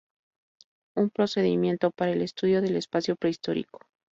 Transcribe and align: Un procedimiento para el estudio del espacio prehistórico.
Un 0.95 1.11
procedimiento 1.11 1.91
para 1.91 2.11
el 2.13 2.23
estudio 2.23 2.63
del 2.63 2.75
espacio 2.75 3.15
prehistórico. 3.15 3.81